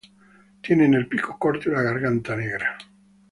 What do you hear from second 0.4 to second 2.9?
Tienen el pico corto y la garganta negra.